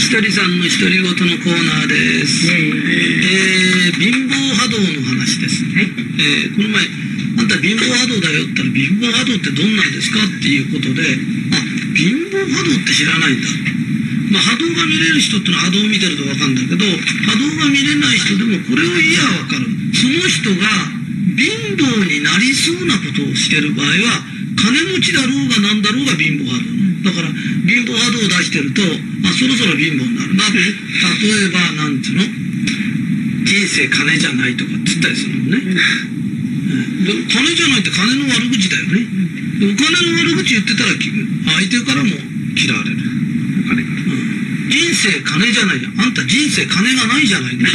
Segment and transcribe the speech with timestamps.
[0.00, 1.12] ひとりさんの独り言の
[1.44, 2.48] コーナーです。
[2.48, 5.60] えー、貧乏波動の話です。
[5.76, 5.92] はい。
[6.16, 6.88] えーこの前、
[7.36, 11.60] あんた貧乏波動だよって言ったら、貧乏波動ってどんなんですかっていうことで、あ、
[11.92, 13.48] 貧乏波動って知らないんだ。
[14.32, 19.68] まあ、波動が見れる人ってのは波動を見てるとわかるんだけど、波動が見れない人でもこれを言えばわかる。
[20.00, 20.64] その人が
[21.36, 24.24] 貧乏になりそうなことをしてる場合は、
[24.56, 26.79] 金持ちだろうが何だろうが貧乏波動。
[27.02, 30.44] だから、貧乏波動を出してると、あ、そろそろ貧乏になるな。
[30.50, 30.60] 例
[31.46, 32.40] えば、なんていうの？
[33.50, 35.58] 人生金じゃないとかって言ったりするのね。
[37.02, 39.02] で金じゃないって金の悪口だよね。
[39.58, 42.14] でお金の悪口言ってたらき相手からも
[42.54, 43.02] 嫌われる。
[43.64, 43.90] お金が。
[44.70, 46.00] 人生金じゃないじゃん。
[46.00, 47.66] あんた人生金がないじゃないね。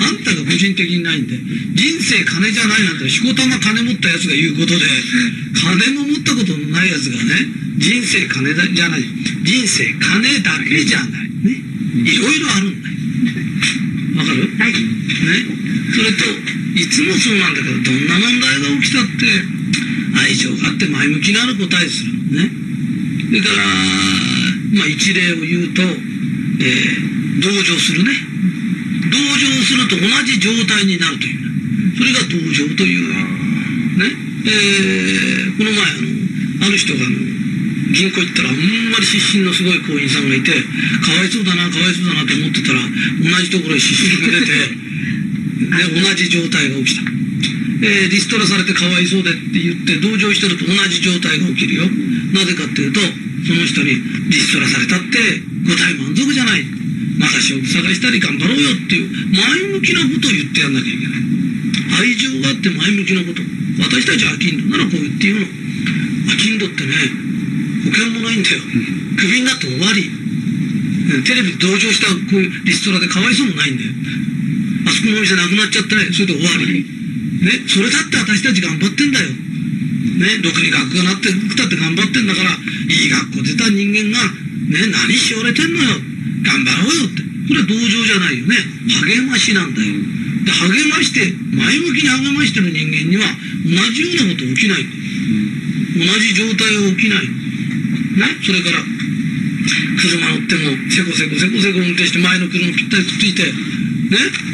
[0.00, 1.36] あんたが個人的にないんで。
[1.74, 4.86] 人生金じゃないなんて、しこたま金持ったやつが言うことで、
[5.52, 7.46] 金も持ったことのないやつがね、
[7.80, 9.02] 人生金だじゃない。
[9.42, 11.08] 人生金だけじゃない。
[11.42, 11.56] ね。
[12.04, 12.94] いろいろあるんだよ。
[14.20, 14.46] わかる？
[14.60, 14.72] はい。
[14.72, 14.76] ね、
[15.96, 16.24] それと
[16.76, 19.26] いつもそうなんだけどどんな問題が起きたって
[20.16, 22.50] 愛情があって前向きなる答えするのね
[23.26, 23.64] それから、
[24.78, 27.10] まあ、一例を言うと、えー
[27.40, 28.12] 同情するね
[29.10, 33.08] 同情すると同じ状態になるというねそれが同情という
[33.98, 34.04] ね
[34.46, 35.84] えーこの前あ
[36.60, 37.16] のある人があの
[37.90, 38.56] 銀行行ったらあん
[38.90, 40.52] まり失神のすごい行員さんがいて
[41.02, 44.50] かわいそうだなかわいそうだなと思ってたら同じところへ失神が出て
[45.60, 47.02] で同じ状態が起きた、
[47.82, 51.90] えーリストラされてかわいそうでって言って同情してると同じ状態が起きるよ。
[52.32, 53.00] なぜかっていうと
[53.46, 53.96] その人に
[54.28, 55.18] リストラされたって
[55.66, 56.64] 答え満足じゃない。
[57.18, 61.20] また仕事探したり頑張ろうよっていう前向きなことを言ってやんなきゃいけない。
[62.00, 63.42] 愛情があって前向きなこと。
[63.78, 65.46] 私たちはアキンドならこう言って言うの。
[66.32, 67.29] アキンドってね
[67.84, 68.60] 保険もないんだよ。
[69.16, 70.08] クビになって終わり。
[70.08, 73.90] うんテレビで同情したこういうリストラでかわいそうもないんだよ。
[74.86, 76.12] あそこのお店なくなっちゃったね。
[76.12, 76.86] それで終わり。
[77.42, 77.66] ね。
[77.66, 79.26] それだって私たち頑張ってんだよ。
[79.26, 80.38] ね。
[80.44, 84.22] ろくに学がなってきたって頑張ってんだからいい学校出た人間が
[84.70, 84.86] ね。
[84.86, 85.98] 何しおれてんのよ。
[86.46, 87.22] 頑張ろうよって。
[87.48, 88.54] それは同情じゃないよね。
[89.02, 89.90] 励ましなんだよ。
[90.46, 93.26] で励まして前向きに励ましてる人間には
[93.66, 94.86] 同じようなこと起きない。
[95.98, 97.26] 同じ状態が起きない。
[97.26, 97.49] ね
[98.42, 104.50] それから車乗ってもせこせこせこせこ運転して前の車ぴったりくっついてね。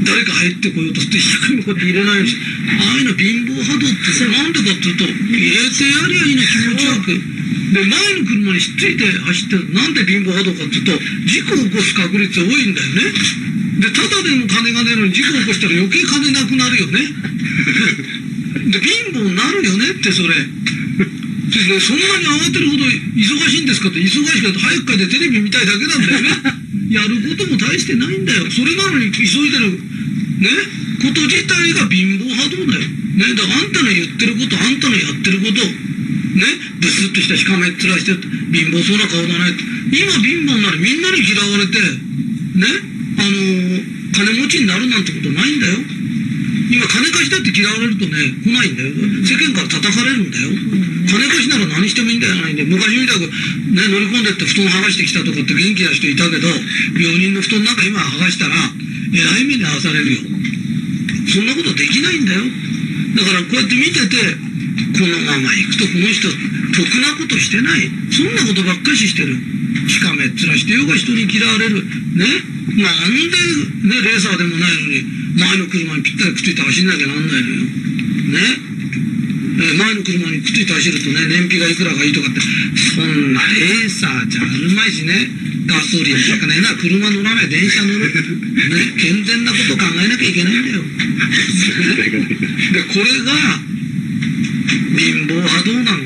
[0.00, 7.40] 誰か入ってこようとして一生懸命こうやって入れないようにしああいうの貧乏波動ってさなんでかっていうと入れてやりゃいいの気持ちよく。
[7.70, 13.12] で前の車にひっついて走ってるなんで貧乏波動かっていうと事故を起こす確率が多いんだよね。
[13.78, 17.00] でただでも金が出るのに事故を起こしたら余計金なくなるよね。
[18.72, 20.34] で貧乏になるよねってそれ
[21.50, 26.30] でねそんなに慌てるほど忙しいんですかって忙しくて早く帰ってテレビ見たいだけなんだよね。
[26.90, 28.50] やることも大してないんだよ。
[28.50, 30.50] それなのに急いでるね
[31.02, 32.80] こと自体が貧乏波動だよ。
[32.80, 36.46] ねだからあんたの言ってることあんたのやってることね
[36.80, 38.14] ブスッとしたしかめっ面して
[38.52, 39.54] 貧乏そうな顔だね
[39.90, 40.78] 今貧乏になる。
[40.78, 42.66] みんなに嫌われてね
[43.18, 45.78] あのー金持ちになるなんてことないんだよ
[46.70, 48.14] 今金貸しだって嫌われるとね
[48.46, 48.94] 来ないんだよ。
[49.26, 50.54] 世間から叩かれるんだよ。
[51.10, 52.38] 金貸しなら何してもいいんだよ。
[52.38, 56.46] ないんで昔みたくね乗り込んでって布団剥がしてきたとかって元気な人いたけど
[56.94, 60.22] 病人の布団なんか今剥がしたらえらい目に遭わされるよ。
[61.26, 62.46] そんなことできないんだよ。
[63.18, 64.38] だからこうやって見てて
[64.94, 67.90] このまま行くとこの人得なことしてない。
[68.14, 69.34] そんなことばっかししてる。
[69.90, 71.82] しかめっ面してようが人に嫌われる。
[72.14, 72.46] ね？
[72.70, 73.26] なんで
[73.90, 75.02] ねレーサーでもないのに
[75.36, 77.62] 前の車にぴったりくっついて走んなきゃなんないのよ。
[78.34, 78.70] ね。
[79.78, 82.40] 前の車にくっついて走るとね燃費がいくらがいいとかって。
[82.40, 85.28] そんなレーサーじゃあるまいしね。
[85.66, 86.74] ガソリンとかねな。
[86.74, 88.00] 車乗らない電車乗る。
[88.00, 88.12] ね。
[88.98, 90.82] 健全なこと考えなきゃいけないんだよ。
[92.72, 93.32] でこれが
[94.98, 95.98] 貧乏波動なの？